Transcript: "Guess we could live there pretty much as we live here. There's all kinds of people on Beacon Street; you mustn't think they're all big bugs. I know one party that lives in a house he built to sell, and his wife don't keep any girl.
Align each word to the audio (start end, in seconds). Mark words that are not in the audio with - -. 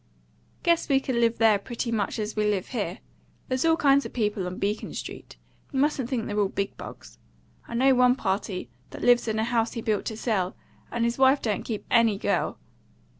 "Guess 0.63 0.89
we 0.89 0.99
could 0.99 1.13
live 1.13 1.37
there 1.37 1.59
pretty 1.59 1.91
much 1.91 2.17
as 2.17 2.35
we 2.35 2.45
live 2.49 2.69
here. 2.69 2.97
There's 3.49 3.63
all 3.65 3.77
kinds 3.77 4.03
of 4.03 4.11
people 4.13 4.47
on 4.47 4.57
Beacon 4.57 4.95
Street; 4.95 5.37
you 5.71 5.79
mustn't 5.79 6.09
think 6.09 6.25
they're 6.25 6.39
all 6.39 6.49
big 6.49 6.75
bugs. 6.75 7.19
I 7.67 7.75
know 7.75 7.93
one 7.93 8.15
party 8.15 8.71
that 8.89 9.03
lives 9.03 9.27
in 9.27 9.37
a 9.37 9.43
house 9.43 9.73
he 9.73 9.81
built 9.83 10.05
to 10.05 10.17
sell, 10.17 10.55
and 10.89 11.03
his 11.05 11.19
wife 11.19 11.39
don't 11.43 11.61
keep 11.65 11.85
any 11.91 12.17
girl. 12.17 12.57